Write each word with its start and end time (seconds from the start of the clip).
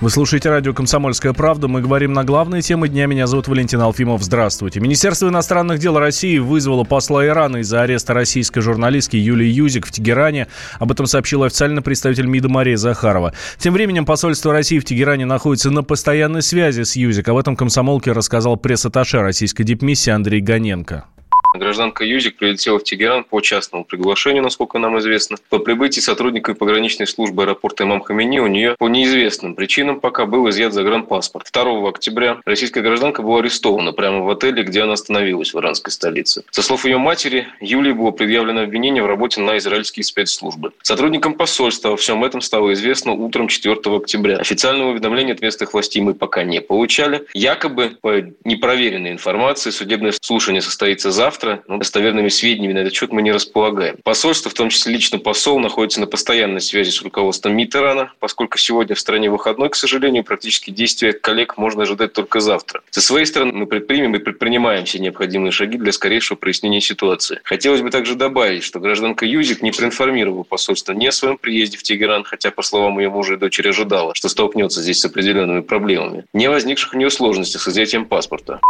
Вы 0.00 0.10
слушаете 0.10 0.48
радио 0.48 0.72
«Комсомольская 0.72 1.32
правда». 1.32 1.66
Мы 1.66 1.80
говорим 1.80 2.12
на 2.12 2.22
главные 2.22 2.62
темы 2.62 2.88
дня. 2.88 3.06
Меня 3.06 3.26
зовут 3.26 3.48
Валентин 3.48 3.80
Алфимов. 3.80 4.22
Здравствуйте. 4.22 4.78
Министерство 4.78 5.28
иностранных 5.28 5.80
дел 5.80 5.98
России 5.98 6.38
вызвало 6.38 6.84
посла 6.84 7.26
Ирана 7.26 7.56
из-за 7.56 7.82
ареста 7.82 8.14
российской 8.14 8.60
журналистки 8.60 9.16
Юлии 9.16 9.48
Юзик 9.48 9.86
в 9.86 9.90
Тегеране. 9.90 10.46
Об 10.78 10.92
этом 10.92 11.06
сообщил 11.06 11.42
официальный 11.42 11.82
представитель 11.82 12.26
МИДа 12.26 12.48
Мария 12.48 12.76
Захарова. 12.76 13.34
Тем 13.58 13.74
временем 13.74 14.06
посольство 14.06 14.52
России 14.52 14.78
в 14.78 14.84
Тегеране 14.84 15.26
находится 15.26 15.72
на 15.72 15.82
постоянной 15.82 16.42
связи 16.42 16.82
с 16.84 16.94
Юзик. 16.94 17.26
Об 17.28 17.36
этом 17.36 17.56
комсомолке 17.56 18.12
рассказал 18.12 18.56
пресс-атташе 18.56 19.20
российской 19.20 19.64
дипмиссии 19.64 20.10
Андрей 20.10 20.40
Гоненко. 20.40 21.06
Гражданка 21.54 22.04
Юзик 22.04 22.36
прилетела 22.36 22.78
в 22.78 22.84
Тегеран 22.84 23.24
по 23.24 23.40
частному 23.40 23.84
приглашению, 23.84 24.42
насколько 24.42 24.78
нам 24.78 24.98
известно. 24.98 25.38
По 25.48 25.58
прибытии 25.58 26.00
сотрудниками 26.00 26.54
пограничной 26.54 27.06
службы 27.06 27.44
аэропорта 27.44 27.84
Имам 27.84 28.02
Хамини 28.02 28.40
у 28.40 28.46
нее 28.46 28.76
по 28.78 28.88
неизвестным 28.88 29.54
причинам 29.54 30.00
пока 30.00 30.26
был 30.26 30.48
изъят 30.50 30.74
загранпаспорт. 30.74 31.48
2 31.50 31.88
октября 31.88 32.38
российская 32.44 32.82
гражданка 32.82 33.22
была 33.22 33.40
арестована 33.40 33.92
прямо 33.92 34.20
в 34.20 34.30
отеле, 34.30 34.62
где 34.62 34.82
она 34.82 34.92
остановилась 34.92 35.54
в 35.54 35.58
иранской 35.58 35.90
столице. 35.90 36.44
Со 36.50 36.62
слов 36.62 36.84
ее 36.84 36.98
матери, 36.98 37.48
Юлии 37.60 37.92
было 37.92 38.10
предъявлено 38.10 38.62
обвинение 38.62 39.02
в 39.02 39.06
работе 39.06 39.40
на 39.40 39.56
израильские 39.56 40.04
спецслужбы. 40.04 40.72
Сотрудникам 40.82 41.34
посольства 41.34 41.90
во 41.90 41.96
всем 41.96 42.24
этом 42.24 42.42
стало 42.42 42.74
известно 42.74 43.12
утром 43.12 43.48
4 43.48 43.76
октября. 43.96 44.36
Официального 44.36 44.90
уведомления 44.90 45.32
от 45.32 45.40
местных 45.40 45.72
властей 45.72 46.02
мы 46.02 46.14
пока 46.14 46.44
не 46.44 46.60
получали. 46.60 47.26
Якобы, 47.32 47.96
по 48.02 48.22
непроверенной 48.44 49.12
информации, 49.12 49.70
судебное 49.70 50.12
слушание 50.20 50.60
состоится 50.60 51.10
завтра 51.10 51.37
завтра, 51.38 51.62
но 51.68 51.78
достоверными 51.78 52.28
сведениями 52.28 52.72
на 52.72 52.78
этот 52.78 52.94
счет 52.94 53.12
мы 53.12 53.22
не 53.22 53.30
располагаем. 53.30 53.96
Посольство, 54.02 54.50
в 54.50 54.54
том 54.54 54.70
числе 54.70 54.92
лично 54.92 55.18
посол, 55.18 55.60
находится 55.60 56.00
на 56.00 56.06
постоянной 56.06 56.60
связи 56.60 56.90
с 56.90 57.00
руководством 57.02 57.56
МИД 57.56 57.76
Ирана, 57.76 58.12
поскольку 58.18 58.58
сегодня 58.58 58.96
в 58.96 59.00
стране 59.00 59.30
выходной, 59.30 59.70
к 59.70 59.76
сожалению, 59.76 60.24
практически 60.24 60.70
действия 60.70 61.12
коллег 61.12 61.56
можно 61.56 61.84
ожидать 61.84 62.12
только 62.12 62.40
завтра. 62.40 62.82
Со 62.90 63.00
своей 63.00 63.24
стороны 63.24 63.52
мы 63.52 63.66
предпримем 63.66 64.16
и 64.16 64.18
предпринимаем 64.18 64.84
все 64.84 64.98
необходимые 64.98 65.52
шаги 65.52 65.78
для 65.78 65.92
скорейшего 65.92 66.36
прояснения 66.36 66.80
ситуации. 66.80 67.40
Хотелось 67.44 67.82
бы 67.82 67.90
также 67.90 68.16
добавить, 68.16 68.64
что 68.64 68.80
гражданка 68.80 69.24
Юзик 69.24 69.62
не 69.62 69.70
проинформировала 69.70 70.42
посольство 70.42 70.92
ни 70.92 71.06
о 71.06 71.12
своем 71.12 71.38
приезде 71.38 71.76
в 71.76 71.84
Тегеран, 71.84 72.24
хотя, 72.24 72.50
по 72.50 72.62
словам 72.62 72.98
ее 72.98 73.10
мужа 73.10 73.34
и 73.34 73.36
дочери, 73.36 73.68
ожидала, 73.68 74.14
что 74.14 74.28
столкнется 74.28 74.82
здесь 74.82 74.98
с 74.98 75.04
определенными 75.04 75.60
проблемами, 75.60 76.24
не 76.32 76.48
возникших 76.48 76.94
у 76.94 76.96
нее 76.96 77.10
сложностях 77.10 77.62
с 77.62 77.68
изъятием 77.68 78.06
паспорта. 78.06 78.60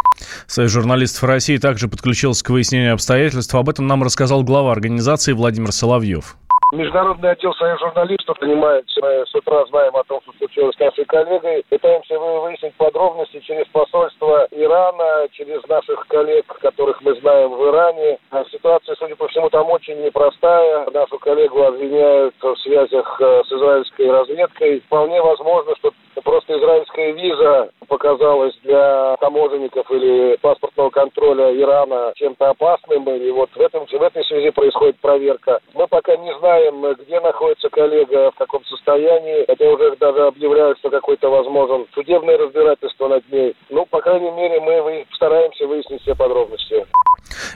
Союз 0.47 0.73
журналистов 0.73 1.25
России 1.25 1.57
также 1.57 1.89
подключился 1.89 2.45
к 2.45 2.51
выяснению 2.59 2.95
обстоятельств. 2.95 3.55
Об 3.55 3.69
этом 3.69 3.87
нам 3.87 4.03
рассказал 4.03 4.43
глава 4.43 4.73
организации 4.73 5.33
Владимир 5.33 5.71
Соловьев. 5.71 6.35
Международный 6.73 7.31
отдел 7.31 7.55
Союза 7.55 7.87
журналистов 7.87 8.37
занимается. 8.41 9.01
Мы 9.01 9.25
с 9.25 9.35
утра 9.35 9.65
знаем 9.67 9.97
о 9.97 10.03
том, 10.05 10.21
что 10.23 10.33
случилось 10.37 10.75
с 10.75 10.81
нашей 10.81 11.05
коллегой. 11.05 11.65
Пытаемся 11.71 12.19
выяснить 12.19 12.75
подробности 12.75 13.41
через 13.47 13.67
посольство 13.69 14.49
Ирана, 14.51 15.29
через 15.33 15.67
наших 15.69 16.05
коллег, 16.09 16.45
которых 16.61 17.01
мы 17.01 17.15
знаем 17.21 17.51
в 17.55 17.71
Иране. 17.71 18.19
А 18.31 18.45
ситуация, 18.51 18.97
судя 18.97 19.15
по 19.15 19.29
всему, 19.29 19.49
там 19.51 19.71
очень 19.71 20.03
непростая. 20.03 20.91
Нашу 20.91 21.19
коллегу 21.21 21.63
обвиняют 21.63 22.35
в 22.43 22.57
связях 22.57 23.21
э, 23.21 23.43
с 23.47 23.53
израильской 23.53 24.11
разведкой. 24.11 24.81
Вполне 24.81 25.23
возможно, 25.23 25.73
что 25.77 25.93
просто 26.23 26.59
израильская 26.59 27.13
виза 27.13 27.71
показалась 27.89 28.55
для 28.63 29.17
таможенников 29.21 29.91
или 29.91 30.37
паспортного 30.41 30.91
контроля 30.91 31.55
Ирана 31.59 32.13
чем-то 32.17 32.51
опасным. 32.51 33.09
И 33.09 33.31
вот 33.31 33.51
в, 33.55 33.61
этом, 33.61 33.87
в 33.87 34.03
этой 34.03 34.25
связи 34.25 34.51
происходит 34.51 34.99
проверка. 35.01 35.59
Мы 35.75 35.87
пока 35.89 36.17
не 36.17 36.37
знаем, 36.39 36.85
где 37.01 37.21
находится 37.21 37.69
коллега, 37.71 38.31
в 38.33 38.39
каком 38.39 38.65
состоянии. 38.65 39.45
Хотя 39.47 39.71
уже 39.71 39.97
даже 39.97 40.27
объявляют, 40.27 40.79
что 40.79 40.91
какой-то 40.91 41.29
возможен 41.29 41.87
судебное 41.95 42.39
разбирательство 42.39 43.09
над 43.09 43.31
ней. 43.33 43.55
Ну, 43.71 43.87
по 43.87 44.01
крайней 44.01 44.31
мере, 44.31 44.61
мы 44.61 45.07
стараемся 45.15 45.67
выяснить 45.67 46.03
все 46.03 46.15
подробности. 46.15 46.87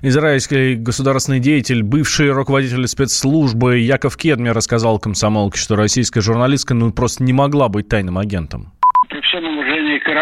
Израильский 0.03 0.75
государственный 0.75 1.39
деятель, 1.39 1.83
бывший 1.83 2.31
руководитель 2.31 2.87
спецслужбы 2.89 3.79
Яков 3.79 4.17
Кедмер 4.17 4.55
рассказал 4.55 4.99
комсомолке, 4.99 5.59
что 5.59 5.77
российская 5.77 6.21
журналистка 6.21 6.75
ну, 6.75 6.93
просто 6.93 7.23
не 7.23 7.33
могла 7.33 7.69
быть 7.69 7.89
тайным 7.89 8.19
агентом 8.19 8.52
при 9.09 9.21
всем 9.21 9.45
уважении 9.45 9.51
к 9.51 9.52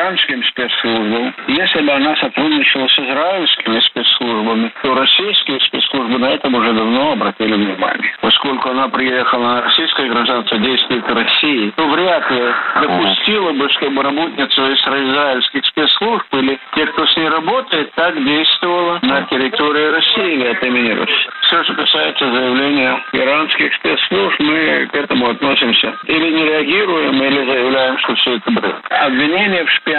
иранским 0.00 0.42
спецслужбам, 0.44 1.34
если 1.48 1.80
бы 1.82 1.92
она 1.92 2.16
сотрудничала 2.16 2.88
с 2.88 2.98
израильскими 2.98 3.80
спецслужбами, 3.80 4.72
то 4.82 4.94
российские 4.94 5.60
спецслужбы 5.60 6.18
на 6.18 6.30
этом 6.30 6.54
уже 6.54 6.72
давно 6.72 7.12
обратили 7.12 7.54
внимание. 7.54 8.14
Поскольку 8.20 8.70
она 8.70 8.88
приехала 8.88 9.54
на 9.54 9.62
российское 9.62 10.08
гражданство, 10.08 10.58
действует 10.58 11.04
в 11.04 11.14
России, 11.14 11.72
то 11.76 11.86
вряд 11.88 12.30
ли 12.30 12.42
допустила 12.80 13.52
бы, 13.52 13.68
чтобы 13.70 14.02
работница 14.02 14.72
израильских 14.72 15.66
спецслужб 15.66 16.26
или 16.32 16.58
те, 16.74 16.86
кто 16.86 17.06
с 17.06 17.16
ней 17.16 17.28
работает, 17.28 17.92
так 17.94 18.14
действовала 18.24 18.98
на 19.02 19.22
территории 19.22 19.86
России 19.86 20.34
или 20.34 20.46
от 20.48 20.62
имени. 20.64 21.06
Все, 21.42 21.64
что 21.64 21.74
касается 21.74 22.32
заявления 22.32 23.02
иранских 23.12 23.74
спецслужб, 23.74 24.40
мы 24.40 24.88
к 24.90 24.94
этому 24.94 25.30
относимся 25.30 25.94
или 26.06 26.30
не 26.30 26.44
реагируем, 26.44 27.22
или 27.22 27.44
заявляем, 27.44 27.98
что 27.98 28.14
все 28.16 28.36
это 28.36 28.50
бред. 28.50 28.76
Обвинение 28.88 29.64
в 29.64 29.70
шпионаже, 29.70 29.89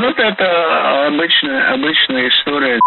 ну, 0.00 0.10
это 0.10 1.06
обычная, 1.06 1.74
обычная 1.74 2.28
история. 2.28 2.80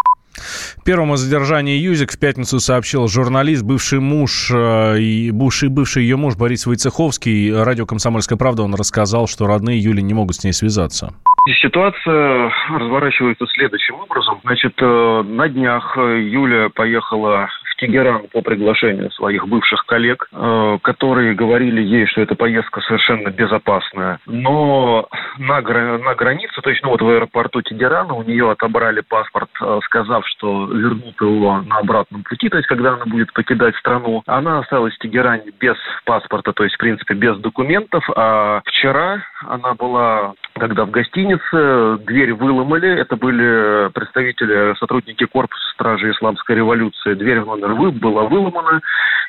Первому 0.86 1.14
о 1.14 1.18
задержании 1.18 1.78
Юзик 1.78 2.12
в 2.12 2.20
пятницу 2.20 2.60
сообщил 2.60 3.08
журналист, 3.08 3.64
бывший 3.64 4.00
муж 4.00 4.52
э, 4.52 5.00
и 5.00 5.32
бывший, 5.32 5.70
бывший 5.70 6.04
ее 6.04 6.18
муж 6.18 6.36
Борис 6.36 6.66
Войцеховский. 6.66 7.64
Радио 7.64 7.86
«Комсомольская 7.86 8.38
правда» 8.38 8.64
он 8.64 8.74
рассказал, 8.76 9.28
что 9.28 9.48
родные 9.48 9.80
Юли 9.80 10.02
не 10.02 10.14
могут 10.14 10.36
с 10.36 10.44
ней 10.44 10.52
связаться. 10.52 11.14
Ситуация 11.62 12.52
разворачивается 12.70 13.46
следующим 13.48 13.96
образом. 13.96 14.40
Значит, 14.44 14.74
э, 14.82 15.24
на 15.26 15.48
днях 15.48 15.96
Юля 15.98 16.70
поехала 16.70 17.48
Тегеран 17.76 18.28
по 18.32 18.42
приглашению 18.42 19.12
своих 19.12 19.48
бывших 19.48 19.86
коллег, 19.86 20.28
э, 20.32 20.78
которые 20.82 21.34
говорили 21.34 21.82
ей, 21.82 22.06
что 22.08 22.22
эта 22.22 22.36
поездка 22.36 22.82
совершенно 22.82 23.30
безопасная. 23.30 24.20
Но 24.26 25.08
на, 25.38 25.62
на 25.62 26.16
границе, 26.16 26.62
то 26.62 26.70
есть 26.70 26.84
ну, 26.84 26.90
вот 26.90 27.02
в 27.02 27.10
аэропорту 27.10 27.62
Тегерана 27.62 28.14
у 28.14 28.24
нее 28.24 28.52
отобрали 28.52 29.02
паспорт, 29.02 29.50
э, 29.62 29.80
сказав, 29.86 30.28
что 30.28 30.66
вернут 30.66 31.20
его 31.22 31.62
на 31.62 31.78
обратном 31.78 32.24
пути, 32.24 32.50
то 32.50 32.58
есть 32.58 32.68
когда 32.68 32.94
она 32.94 33.06
будет 33.06 33.34
покидать 33.34 33.76
страну. 33.78 34.24
Она 34.26 34.60
осталась 34.60 34.96
в 34.96 35.00
Тегеране 35.00 35.52
без 35.60 35.76
паспорта, 36.06 36.54
то 36.54 36.64
есть 36.64 36.76
в 36.76 36.80
принципе 36.80 37.14
без 37.14 37.38
документов. 37.38 38.04
А 38.16 38.62
вчера 38.66 39.24
она 39.48 39.74
была 39.74 40.34
когда 40.60 40.86
в 40.86 40.92
гостинице 40.92 41.98
дверь 42.06 42.34
выломали. 42.34 42.90
Это 43.00 43.16
были 43.16 43.90
представители, 43.92 44.76
сотрудники 44.78 45.26
корпуса 45.26 45.64
стражи 45.74 46.12
исламской 46.12 46.56
революции. 46.56 47.16
Дверь 47.16 47.40
в 47.64 47.68
номер 47.68 47.74
вы, 47.74 47.92
была 47.92 48.24
выломана. 48.24 48.82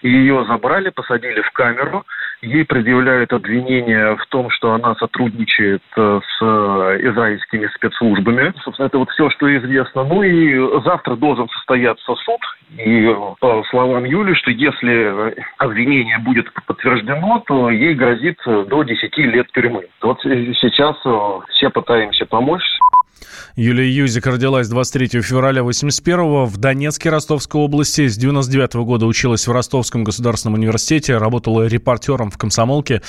Ее 0.03 0.45
забрали, 0.47 0.91
посадили 0.91 1.41
в 1.41 1.51
камеру. 1.53 2.05
Ей 2.43 2.65
предъявляют 2.65 3.33
обвинение 3.33 4.17
в 4.17 4.27
том, 4.27 4.51
что 4.51 4.73
она 4.73 4.95
сотрудничает 4.97 5.83
э, 5.97 6.21
с 6.21 6.43
израильскими 6.43 7.67
спецслужбами. 7.75 8.53
Собственно, 8.63 8.87
это 8.87 8.99
вот 8.99 9.11
все, 9.11 9.31
что 9.31 9.57
известно. 9.57 10.05
Ну 10.05 10.23
и 10.23 10.83
завтра 10.83 11.17
должен 11.17 11.49
состояться 11.49 12.15
суд. 12.17 12.41
И 12.77 13.15
по 13.41 13.65
словам 13.71 14.05
Юли, 14.05 14.35
что 14.35 14.51
если 14.51 15.35
обвинение 15.59 16.19
будет 16.19 16.53
подтверждено, 16.67 17.43
то 17.47 17.71
ей 17.71 17.95
грозит 17.95 18.39
до 18.45 18.83
10 18.83 19.17
лет 19.19 19.51
тюрьмы. 19.53 19.87
Вот 20.03 20.21
сейчас 20.23 20.97
э, 21.07 21.41
все 21.51 21.71
пытаемся 21.71 22.27
помочь. 22.27 22.74
Юлия 23.57 23.89
Юзик 23.89 24.27
родилась 24.27 24.67
23 24.67 25.23
февраля 25.23 25.63
81 25.63 26.47
в 26.47 26.57
Донецке 26.57 27.09
Ростовской 27.09 27.61
области. 27.61 28.09
С 28.09 28.17
99 28.17 28.75
года 28.85 29.07
училась 29.07 29.47
в 29.47 29.53
Ростовском 29.53 30.03
государственном 30.03 30.55
университете, 30.59 31.19
работала 31.19 31.65
репортером 31.67 32.33
в 32.33 32.37
«Комсомолке». 32.37 33.01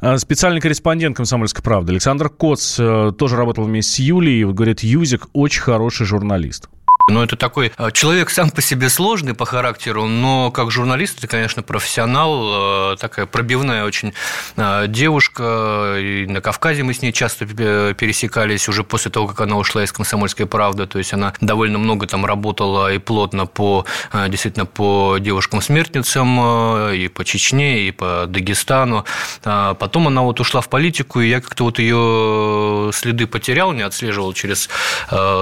Э, 0.00 0.16
специальный 0.18 0.60
корреспондент 0.60 1.16
«Комсомольской 1.16 1.64
правды» 1.64 1.90
Александр 1.90 2.28
Коц 2.28 2.76
э, 2.78 3.10
тоже 3.18 3.34
работал 3.34 3.64
вместе 3.64 3.94
с 3.94 3.98
Юлией. 3.98 4.44
Говорит, 4.44 4.84
Юзик 4.84 5.26
очень 5.32 5.62
хороший 5.62 6.06
журналист. 6.06 6.68
Ну, 7.08 7.22
это 7.22 7.36
такой 7.36 7.72
э, 7.76 7.90
человек 7.92 8.30
сам 8.30 8.50
по 8.50 8.62
себе 8.62 8.88
сложный 8.88 9.34
по 9.34 9.44
характеру, 9.44 10.06
но 10.06 10.50
как 10.50 10.70
журналист 10.70 11.18
это, 11.18 11.26
конечно, 11.26 11.62
профессионал, 11.62 12.92
э, 12.92 12.96
такая 12.98 13.26
пробивная 13.26 13.84
очень 13.84 14.12
э, 14.56 14.86
девушка. 14.86 15.96
И 15.98 16.26
на 16.26 16.40
Кавказе 16.40 16.82
мы 16.82 16.94
с 16.94 17.02
ней 17.02 17.12
часто 17.12 17.46
пересекались 17.46 18.68
уже 18.68 18.84
после 18.84 19.10
того, 19.10 19.28
как 19.28 19.40
она 19.40 19.56
ушла 19.56 19.82
из 19.82 19.92
«Комсомольской 19.92 20.46
правды». 20.46 20.86
То 20.86 20.98
есть 20.98 21.12
она 21.12 21.32
довольно 21.40 21.78
много 21.78 22.06
там 22.06 22.24
работала 22.24 22.92
и 22.92 22.98
плотно 22.98 23.46
по, 23.46 23.84
действительно, 24.28 24.66
по 24.66 25.18
девушкам-смертницам, 25.18 26.90
и 26.92 27.08
по 27.08 27.24
Чечне, 27.24 27.82
и 27.82 27.90
по 27.90 28.26
Дагестану. 28.26 29.04
А 29.44 29.74
потом 29.74 30.08
она 30.08 30.22
вот 30.22 30.40
ушла 30.40 30.60
в 30.60 30.68
политику, 30.68 31.20
и 31.20 31.28
я 31.28 31.40
как-то 31.40 31.64
вот 31.64 31.78
ее 31.78 32.90
следы 32.92 33.26
потерял, 33.26 33.72
не 33.72 33.82
отслеживал 33.82 34.32
через 34.32 34.68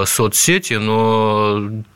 соцсети, 0.06 0.74
но 0.74 1.47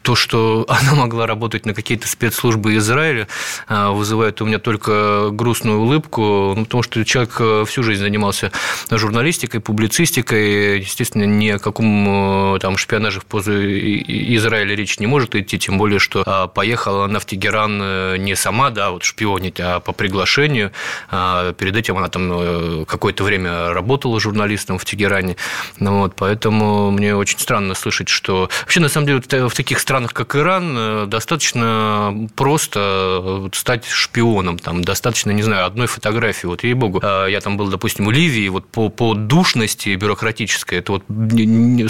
то, 0.03 0.15
что 0.15 0.67
она 0.69 0.95
могла 0.95 1.27
работать 1.27 1.67
на 1.67 1.75
какие-то 1.75 2.09
спецслужбы 2.09 2.77
Израиля, 2.77 3.29
вызывает 3.69 4.41
у 4.41 4.47
меня 4.47 4.59
только 4.59 5.31
грустную 5.31 5.81
улыбку, 5.81 6.55
ну, 6.57 6.65
потому 6.65 6.83
что 6.83 7.05
человек 7.05 7.69
всю 7.69 7.83
жизнь 7.83 8.03
занимался 8.03 8.53
журналистикой, 8.91 9.61
публицистикой, 9.61 10.81
естественно, 10.81 11.25
ни 11.25 11.49
о 11.49 11.59
каком 11.59 12.59
там 12.61 12.77
шпионаже 12.77 13.21
в 13.21 13.25
пользу 13.25 13.53
Израиля 13.53 14.75
речь 14.75 14.99
не 14.99 15.07
может 15.07 15.35
идти, 15.35 15.59
тем 15.59 15.79
более, 15.79 15.99
что 15.99 16.51
поехала 16.55 17.05
она 17.05 17.19
в 17.19 17.27
Тегеран 17.27 18.23
не 18.23 18.35
сама, 18.35 18.71
да, 18.71 18.91
вот 18.91 19.05
шпионить, 19.05 19.61
а 19.61 19.81
по 19.81 19.93
приглашению. 19.93 20.73
Перед 21.11 21.77
этим 21.77 21.99
она 21.99 22.09
там 22.09 22.85
какое-то 22.87 23.25
время 23.25 23.73
работала 23.73 24.21
журналистом 24.21 24.79
в 24.79 24.85
Тегеране. 24.85 25.37
Ну, 25.79 25.99
вот, 26.01 26.15
поэтому 26.17 26.91
мне 26.91 27.15
очень 27.15 27.39
странно 27.39 27.75
слышать, 27.75 28.09
что... 28.09 28.49
Вообще, 28.63 28.81
на 28.81 28.89
самом 28.89 29.07
деле, 29.07 29.21
в 29.49 29.55
таких 29.55 29.79
странах, 29.79 30.13
как 30.13 30.37
Иран, 30.37 30.75
э, 30.77 31.07
достаточно 31.07 32.29
просто 32.37 33.49
стать 33.53 33.87
шпионом. 33.87 34.59
Там 34.59 34.83
достаточно, 34.83 35.31
не 35.31 35.43
знаю, 35.43 35.67
одной 35.67 35.87
фотографии. 35.87 36.47
Вот, 36.47 36.65
ей-богу, 36.65 37.01
э, 37.03 37.27
я 37.31 37.41
там 37.41 37.57
был, 37.57 37.69
допустим, 37.69 38.07
в 38.07 38.11
Ливии, 38.11 38.49
вот 38.49 38.67
по, 38.67 38.89
по 38.89 39.15
душности 39.15 39.95
бюрократической, 39.95 40.79
это 40.79 40.93
вот 40.93 41.05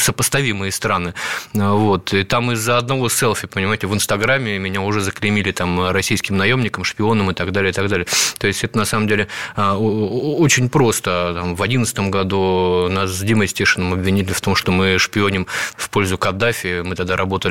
сопоставимые 0.01 0.73
страны. 0.73 1.15
Вот, 1.55 2.13
и 2.15 2.25
там 2.25 2.53
из-за 2.53 2.79
одного 2.79 3.09
селфи, 3.09 3.47
понимаете, 3.47 3.87
в 3.87 3.95
Инстаграме 3.95 4.59
меня 4.59 4.81
уже 4.81 5.01
заклеймили 5.01 5.53
там 5.53 5.91
российским 5.91 6.37
наемником, 6.37 6.85
шпионом 6.85 7.31
и 7.31 7.35
так 7.35 7.53
далее, 7.53 7.71
и 7.71 7.75
так 7.75 7.89
далее. 7.89 8.07
То 8.39 8.47
есть, 8.47 8.65
это 8.65 8.79
на 8.79 8.85
самом 8.85 9.09
деле 9.09 9.29
э, 9.57 9.73
очень 9.73 10.69
просто. 10.69 11.33
Там, 11.35 11.55
в 11.55 11.57
2011 11.57 11.99
году 12.11 12.89
нас 12.89 13.11
с 13.11 13.21
Димой 13.21 13.49
Стешиным 13.49 13.93
обвинили 13.93 14.33
в 14.33 14.41
том, 14.41 14.55
что 14.55 14.73
мы 14.73 14.99
шпионим 14.99 15.47
в 15.77 15.91
пользу 15.91 16.19
Каддафи. 16.19 16.83
Мы 16.83 16.95
тогда 16.95 17.17
работали 17.17 17.42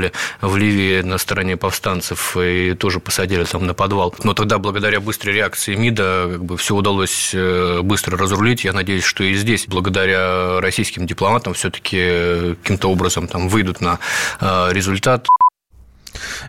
в 0.42 0.58
Ливии 0.58 1.02
на 1.02 1.18
стороне 1.18 1.58
повстанцев 1.58 2.38
и 2.38 2.74
тоже 2.74 3.00
посадили 3.00 3.44
там 3.44 3.66
на 3.66 3.74
подвал. 3.74 4.14
Но 4.24 4.34
тогда, 4.34 4.58
благодаря 4.58 5.00
быстрой 5.00 5.36
реакции 5.36 5.76
МИДа, 5.76 6.30
как 6.34 6.46
бы 6.46 6.58
все 6.58 6.76
удалось 6.76 7.32
э, 7.34 7.82
быстро 7.82 8.18
разрулить. 8.18 8.64
Я 8.64 8.74
надеюсь, 8.74 9.04
что 9.04 9.24
и 9.24 9.34
здесь, 9.34 9.66
благодаря 9.68 10.60
российским 10.62 11.06
дипломатам, 11.06 11.54
все-таки 11.54 12.56
каким-то 12.62 12.90
образом 12.90 13.28
там 13.28 13.50
выйдут 13.50 13.82
на 13.82 14.00
э, 14.40 14.70
результат. 14.72 15.28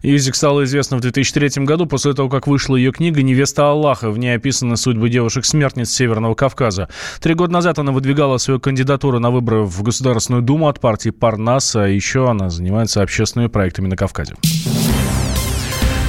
Юзик 0.02 0.34
стала 0.34 0.64
известна 0.64 0.96
в 0.96 1.00
2003 1.00 1.64
году 1.64 1.86
после 1.86 2.12
того, 2.12 2.28
как 2.28 2.48
вышла 2.48 2.74
ее 2.74 2.90
книга 2.90 3.22
«Невеста 3.22 3.70
Аллаха». 3.70 4.10
В 4.10 4.18
ней 4.18 4.34
описаны 4.34 4.76
судьбы 4.76 5.08
девушек-смертниц 5.08 5.90
Северного 5.90 6.34
Кавказа. 6.34 6.88
Три 7.20 7.34
года 7.34 7.52
назад 7.52 7.78
она 7.78 7.92
выдвигала 7.92 8.38
свою 8.38 8.58
кандидатуру 8.58 9.20
на 9.20 9.30
выборы 9.30 9.62
в 9.62 9.82
Государственную 9.82 10.42
Думу 10.42 10.68
от 10.68 10.80
партии 10.80 11.10
Парнаса. 11.10 11.84
А 11.84 11.88
еще 11.88 12.28
она 12.28 12.50
занимается 12.50 13.00
общественными 13.00 13.48
проектами 13.48 13.86
на 13.86 13.96
Кавказе. 13.96 14.34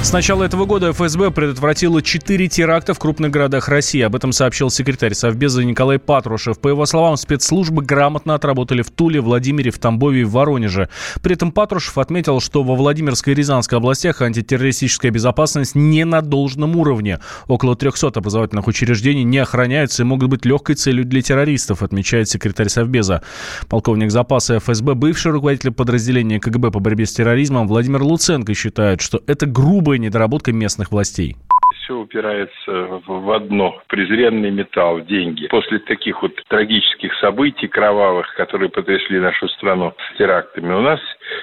С 0.04 0.12
начала 0.12 0.44
этого 0.44 0.66
года 0.66 0.92
ФСБ 0.92 1.30
предотвратила 1.30 2.02
четыре 2.02 2.46
теракта 2.46 2.92
в 2.92 2.98
крупных 2.98 3.30
городах 3.30 3.68
России. 3.70 4.02
Об 4.02 4.14
этом 4.14 4.32
сообщил 4.32 4.68
секретарь 4.68 5.14
Совбеза 5.14 5.64
Николай 5.64 5.98
Патрушев. 5.98 6.60
По 6.60 6.68
его 6.68 6.84
словам, 6.84 7.16
спецслужбы 7.16 7.82
грамотно 7.82 8.34
отработали 8.34 8.82
в 8.82 8.90
Туле, 8.90 9.22
Владимире, 9.22 9.70
в 9.70 9.78
Тамбове 9.78 10.20
и 10.20 10.24
в 10.24 10.32
Воронеже. 10.32 10.90
При 11.22 11.32
этом 11.32 11.52
Патрушев 11.52 11.96
отметил, 11.96 12.40
что 12.40 12.62
во 12.62 12.74
Владимирской 12.74 13.32
и 13.32 13.36
Рязанской 13.36 13.78
областях 13.78 14.20
антитеррористическая 14.20 15.10
безопасность 15.10 15.74
не 15.74 16.04
на 16.04 16.20
должном 16.20 16.76
уровне. 16.76 17.18
Около 17.48 17.74
300 17.74 18.08
образовательных 18.08 18.66
учреждений 18.66 19.24
не 19.24 19.38
охраняются 19.38 20.02
и 20.02 20.06
могут 20.06 20.28
быть 20.28 20.44
легкой 20.44 20.76
целью 20.76 21.06
для 21.06 21.22
террористов, 21.22 21.82
отмечает 21.82 22.28
секретарь 22.28 22.68
Совбеза. 22.68 23.22
Полковник 23.70 24.10
запаса 24.10 24.58
ФСБ, 24.58 24.96
бывший 24.96 25.32
руководитель 25.32 25.70
подразделения 25.70 26.38
КГБ 26.38 26.72
по 26.72 26.78
борьбе 26.78 27.06
с 27.06 27.14
терроризмом 27.14 27.66
Владимир 27.66 28.02
Луценко 28.02 28.52
считает, 28.52 29.00
что 29.00 29.22
это 29.26 29.46
грубо 29.46 29.93
грубая 29.94 29.98
недоработка 29.98 30.52
местных 30.52 30.90
властей 30.90 31.36
все 31.84 31.98
упирается 31.98 33.00
в 33.06 33.30
одно– 33.30 33.82
презренный 33.88 34.50
металл, 34.50 35.00
деньги. 35.00 35.48
После 35.48 35.78
таких 35.78 36.22
вот 36.22 36.32
трагических 36.48 37.12
событий 37.20 37.68
кровавых, 37.68 38.34
которые 38.36 38.70
потрясли 38.70 39.18
нашу 39.18 39.48
страну 39.48 39.92
терактами, 40.16 40.72
у 40.72 40.80
нас 40.80 41.00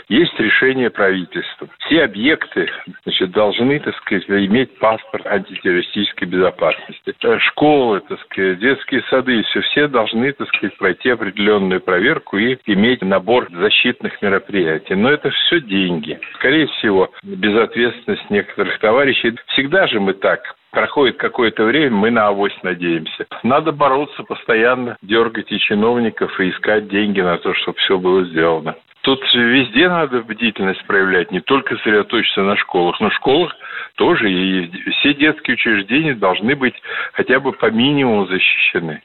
есть 0.09 0.37
решение 0.39 0.89
правительства. 0.89 1.67
Все 1.79 2.03
объекты 2.03 2.69
значит, 3.03 3.31
должны, 3.31 3.79
так 3.79 3.95
сказать, 3.97 4.29
иметь 4.29 4.77
паспорт 4.79 5.25
антитеррористической 5.25 6.27
безопасности. 6.27 7.13
Э, 7.23 7.39
школы, 7.39 8.01
так 8.01 8.19
сказать, 8.21 8.59
детские 8.59 9.03
сады, 9.09 9.43
все, 9.43 9.61
все 9.61 9.87
должны, 9.87 10.31
так 10.33 10.47
сказать, 10.49 10.77
пройти 10.77 11.09
определенную 11.09 11.81
проверку 11.81 12.37
и 12.37 12.57
иметь 12.65 13.01
набор 13.01 13.47
защитных 13.51 14.21
мероприятий. 14.21 14.95
Но 14.95 15.09
это 15.09 15.29
все 15.29 15.61
деньги. 15.61 16.19
Скорее 16.35 16.67
всего, 16.67 17.11
безответственность 17.23 18.29
некоторых 18.29 18.79
товарищей. 18.79 19.35
Всегда 19.47 19.87
же 19.87 19.99
мы 19.99 20.13
так 20.13 20.55
проходит 20.71 21.17
какое-то 21.17 21.63
время, 21.65 21.95
мы 21.95 22.11
на 22.11 22.27
авось 22.27 22.57
надеемся. 22.63 23.27
Надо 23.43 23.71
бороться 23.71 24.23
постоянно, 24.23 24.97
дергать 25.01 25.51
и 25.51 25.59
чиновников 25.59 26.39
и 26.39 26.49
искать 26.49 26.87
деньги 26.87 27.21
на 27.21 27.37
то, 27.37 27.53
чтобы 27.53 27.77
все 27.79 27.97
было 27.97 28.25
сделано. 28.25 28.75
Тут 29.01 29.19
везде 29.33 29.89
надо 29.89 30.21
бдительность 30.21 30.85
проявлять, 30.85 31.31
не 31.31 31.41
только 31.41 31.75
сосредоточиться 31.77 32.41
на 32.41 32.55
школах, 32.55 32.99
но 32.99 33.09
школах 33.09 33.55
тоже 33.95 34.31
и 34.31 34.71
все 34.91 35.13
детские 35.15 35.55
учреждения 35.55 36.13
должны 36.13 36.55
быть 36.55 36.75
хотя 37.13 37.39
бы 37.39 37.51
по 37.51 37.71
минимуму 37.71 38.27
защищены. 38.27 39.01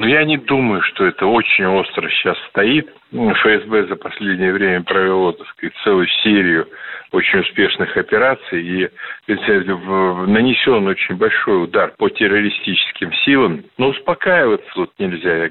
Но 0.00 0.08
я 0.08 0.24
не 0.24 0.38
думаю, 0.38 0.80
что 0.82 1.04
это 1.04 1.26
очень 1.26 1.66
остро 1.66 2.08
сейчас 2.08 2.36
стоит. 2.48 2.88
ФСБ 3.12 3.86
за 3.86 3.96
последнее 3.96 4.50
время 4.50 4.82
провело, 4.82 5.32
так 5.32 5.46
сказать, 5.48 5.74
целую 5.84 6.06
серию 6.22 6.66
очень 7.12 7.40
успешных 7.40 7.94
операций 7.98 8.62
и 8.62 8.88
нанесен 9.28 10.86
очень 10.86 11.16
большой 11.16 11.64
удар 11.64 11.92
по 11.98 12.08
террористическим 12.08 13.12
силам. 13.26 13.62
Но 13.76 13.88
успокаиваться 13.88 14.70
тут 14.74 14.90
нельзя. 14.98 15.50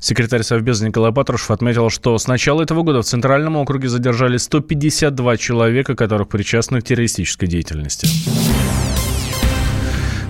Секретарь 0.00 0.42
Совбеза 0.42 0.86
Николай 0.86 1.10
Патрушев 1.10 1.50
отметил, 1.50 1.88
что 1.88 2.18
с 2.18 2.28
начала 2.28 2.60
этого 2.60 2.82
года 2.82 3.00
в 3.00 3.06
Центральном 3.06 3.56
округе 3.56 3.88
задержали 3.88 4.36
152 4.36 5.38
человека, 5.38 5.96
которых 5.96 6.28
причастны 6.28 6.82
к 6.82 6.84
террористической 6.84 7.48
деятельности. 7.48 8.06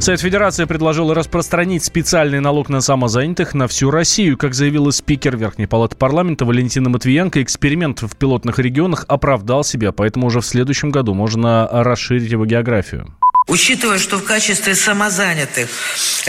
Совет 0.04 0.20
Федерации 0.20 0.66
предложил 0.66 1.14
распространить 1.14 1.82
специальный 1.82 2.38
налог 2.38 2.68
на 2.68 2.82
самозанятых 2.82 3.54
на 3.54 3.66
всю 3.66 3.90
Россию. 3.90 4.36
Как 4.36 4.52
заявила 4.52 4.90
спикер 4.90 5.34
Верхней 5.34 5.66
Палаты 5.66 5.96
парламента 5.96 6.44
Валентина 6.44 6.90
Матвиенко, 6.90 7.42
эксперимент 7.42 8.02
в 8.02 8.14
пилотных 8.14 8.58
регионах 8.58 9.06
оправдал 9.08 9.64
себя, 9.64 9.92
поэтому 9.92 10.26
уже 10.26 10.42
в 10.42 10.46
следующем 10.46 10.90
году 10.90 11.14
можно 11.14 11.66
расширить 11.72 12.30
его 12.30 12.44
географию. 12.44 13.16
Учитывая, 13.46 13.98
что 13.98 14.16
в 14.16 14.24
качестве 14.24 14.74
самозанятых 14.74 15.68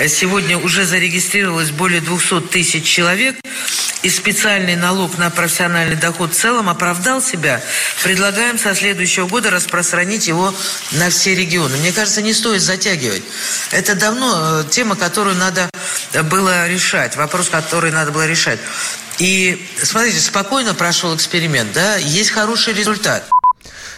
сегодня 0.07 0.57
уже 0.57 0.85
зарегистрировалось 0.85 1.71
более 1.71 2.01
200 2.01 2.41
тысяч 2.41 2.83
человек, 2.85 3.37
и 4.05 4.09
специальный 4.09 4.75
налог 4.75 5.17
на 5.17 5.31
профессиональный 5.31 5.95
доход 5.95 6.31
в 6.31 6.37
целом 6.37 6.69
оправдал 6.69 7.23
себя, 7.23 7.59
предлагаем 8.03 8.59
со 8.59 8.75
следующего 8.75 9.27
года 9.27 9.49
распространить 9.49 10.27
его 10.27 10.53
на 10.91 11.09
все 11.09 11.33
регионы. 11.33 11.75
Мне 11.77 11.91
кажется, 11.91 12.21
не 12.21 12.33
стоит 12.33 12.61
затягивать. 12.61 13.23
Это 13.71 13.95
давно 13.95 14.61
э, 14.61 14.69
тема, 14.69 14.95
которую 14.95 15.35
надо 15.37 15.71
было 16.29 16.67
решать, 16.67 17.15
вопрос, 17.15 17.49
который 17.49 17.91
надо 17.91 18.11
было 18.11 18.27
решать. 18.27 18.59
И, 19.17 19.65
смотрите, 19.81 20.19
спокойно 20.19 20.75
прошел 20.75 21.15
эксперимент, 21.15 21.71
да, 21.73 21.95
есть 21.95 22.29
хороший 22.29 22.73
результат. 22.73 23.27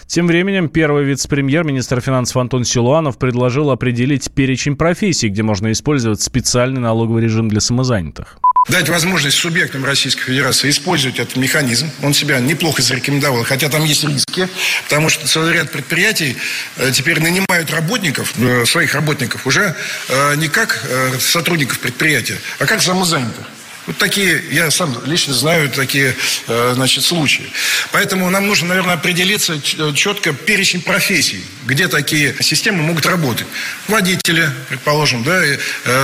Тем 0.08 0.28
временем 0.28 0.70
первый 0.70 1.04
вице-премьер, 1.04 1.64
министр 1.64 2.02
финансов 2.02 2.38
Антон 2.38 2.64
Силуанов 2.64 3.18
предложил 3.18 3.70
определить 3.70 4.32
перечень 4.32 4.76
профессий, 4.76 5.30
где 5.30 5.44
можно 5.44 5.72
использовать 5.72 6.22
специальный 6.22 6.80
налоговый 6.80 7.24
режим 7.24 7.50
для 7.50 7.60
самозанятых 7.60 8.40
дать 8.70 8.90
возможность 8.90 9.38
субъектам 9.38 9.86
Российской 9.86 10.24
Федерации 10.24 10.70
использовать 10.70 11.20
этот 11.20 11.36
механизм. 11.38 11.90
Он 12.04 12.14
себя 12.14 12.40
неплохо 12.40 12.82
зарекомендовал, 12.82 13.44
хотя 13.44 13.70
там 13.70 13.84
есть 13.86 14.04
риски, 14.04 14.48
потому 14.84 15.10
что 15.10 15.28
целый 15.28 15.54
ряд 15.54 15.72
предприятий 15.72 16.36
э, 16.78 16.92
теперь 16.92 17.22
нанимают 17.22 17.72
работников, 17.72 18.34
э, 18.38 18.66
своих 18.66 18.94
работников, 18.94 19.48
уже 19.48 19.76
э, 20.10 20.36
не 20.36 20.50
как 20.50 20.86
сотрудников 21.20 21.80
предприятия, 21.80 22.38
а 22.60 22.66
как 22.66 22.82
самозанятых. 22.82 23.46
Вот 23.88 23.98
такие, 23.98 24.44
я 24.52 24.70
сам 24.70 25.02
лично 25.06 25.34
знаю 25.34 25.70
такие, 25.70 26.14
э, 26.48 26.72
значит, 26.76 27.06
случаи. 27.06 27.50
Поэтому 27.94 28.30
нам 28.30 28.46
нужно, 28.46 28.68
наверное, 28.68 28.96
определиться 28.96 29.62
четко 29.94 30.34
перечень 30.34 30.82
профессий, 30.82 31.42
где 31.66 31.88
такие 31.88 32.36
системы 32.42 32.84
могут 32.84 33.06
работать. 33.06 33.48
Водители, 33.88 34.50
предположим, 34.68 35.24
да, 35.24 35.42
э, 35.42 35.58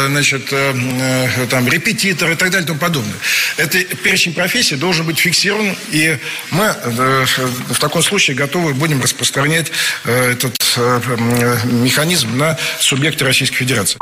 значит, 0.07 0.47
э, 0.51 1.47
там, 1.49 1.67
репетиторы 1.67 2.33
и 2.33 2.35
так 2.37 2.51
далее 2.51 2.63
и 2.63 2.67
тому 2.67 2.79
подобное. 2.79 3.15
Это 3.57 3.83
перечень 3.83 4.33
профессий 4.33 4.77
должен 4.77 5.05
быть 5.05 5.19
фиксирован, 5.19 5.75
и 5.91 6.17
мы 6.51 6.73
в 7.67 7.79
таком 7.79 8.01
случае 8.01 8.37
готовы 8.37 8.73
будем 8.73 9.01
распространять 9.01 9.71
этот 10.05 10.55
механизм 11.65 12.37
на 12.37 12.57
субъекты 12.79 13.25
Российской 13.25 13.57
Федерации. 13.57 13.99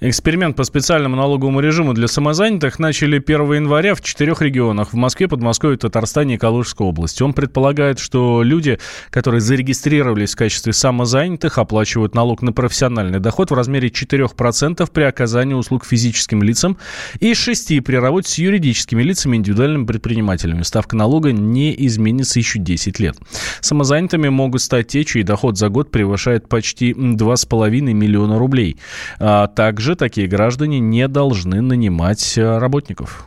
Эксперимент 0.00 0.56
по 0.56 0.64
специальному 0.64 1.16
налоговому 1.16 1.60
режиму 1.60 1.92
для 1.94 2.08
самозанятых 2.08 2.78
начали 2.78 3.18
1 3.18 3.52
января 3.52 3.94
в 3.94 4.00
четырех 4.00 4.42
регионах. 4.42 4.92
В 4.92 4.96
Москве, 4.96 5.28
Подмосковье, 5.28 5.76
Татарстане 5.76 6.34
и 6.34 6.38
Калужской 6.38 6.86
области. 6.86 7.22
Он 7.22 7.32
предполагает, 7.32 7.98
что 7.98 8.42
люди, 8.42 8.78
которые 9.10 9.40
зарегистрировались 9.40 10.34
в 10.34 10.36
качестве 10.36 10.72
самозанятых, 10.72 11.58
оплачивают 11.58 12.14
налог 12.14 12.42
на 12.42 12.52
профессиональный 12.52 13.20
доход 13.20 13.50
в 13.50 13.54
размере 13.54 13.88
4% 13.88 14.90
при 14.92 15.02
оказании 15.02 15.54
услуг 15.54 15.84
физическим 15.84 16.42
лицам 16.42 16.78
и 17.18 17.32
6% 17.32 17.80
при 17.82 17.96
работе 17.96 18.30
с 18.30 18.38
юридическими 18.38 19.02
лицами 19.02 19.36
и 19.36 19.38
индивидуальными 19.38 19.86
предпринимателями. 19.86 20.62
Ставка 20.62 20.96
налога 20.96 21.32
не 21.32 21.74
изменится 21.86 22.38
еще 22.38 22.58
10 22.58 22.98
лет. 23.00 23.16
Самозанятыми 23.60 24.28
могут 24.28 24.62
стать 24.62 24.88
те, 24.88 25.04
чей 25.04 25.22
доход 25.22 25.58
за 25.58 25.68
год 25.68 25.90
превышает 25.90 26.48
почти 26.48 26.92
2,5 26.92 27.80
миллиона 27.92 28.38
рублей. 28.38 28.76
Также 29.60 29.94
такие 29.94 30.26
граждане 30.26 30.80
не 30.80 31.06
должны 31.06 31.60
нанимать 31.60 32.38
э, 32.38 32.56
работников. 32.56 33.26